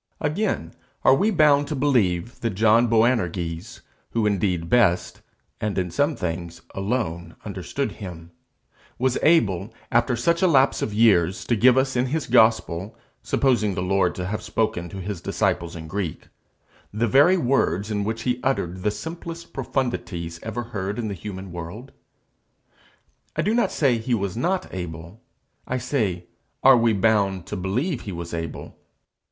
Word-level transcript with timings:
Again, 0.19 0.73
are 1.03 1.13
we 1.13 1.29
bound 1.29 1.67
to 1.67 1.75
believe 1.75 2.39
that 2.39 2.55
John 2.55 2.87
Boanerges, 2.87 3.81
who 4.13 4.25
indeed 4.25 4.67
best, 4.67 5.21
and 5.59 5.77
in 5.77 5.91
some 5.91 6.15
things 6.15 6.59
alone, 6.73 7.35
understood 7.45 7.91
him, 7.91 8.31
was 8.97 9.19
able, 9.21 9.71
after 9.91 10.15
such 10.15 10.41
a 10.41 10.47
lapse 10.47 10.81
of 10.81 10.91
years, 10.91 11.45
to 11.45 11.55
give 11.55 11.77
us 11.77 11.95
in 11.95 12.07
his 12.07 12.25
gospel, 12.25 12.97
supposing 13.21 13.75
the 13.75 13.83
Lord 13.83 14.15
to 14.15 14.25
have 14.25 14.41
spoken 14.41 14.89
to 14.89 14.97
his 14.97 15.21
disciples 15.21 15.75
in 15.75 15.87
Greek, 15.87 16.29
the 16.91 17.05
very 17.07 17.37
words 17.37 17.91
in 17.91 18.03
which 18.03 18.23
he 18.23 18.39
uttered 18.41 18.81
the 18.81 18.89
simplest 18.89 19.53
profundities 19.53 20.39
ever 20.41 20.63
heard 20.63 20.97
in 20.97 21.09
the 21.09 21.13
human 21.13 21.51
world? 21.51 21.91
I 23.35 23.43
do 23.43 23.53
not 23.53 23.71
say 23.71 23.99
he 23.99 24.15
was 24.15 24.35
not 24.35 24.67
able; 24.73 25.21
I 25.67 25.77
say 25.77 26.25
Are 26.63 26.75
we 26.75 26.91
bound 26.91 27.45
to 27.45 27.55
believe 27.55 28.01
he 28.01 28.11
was 28.11 28.33
able? 28.33 28.75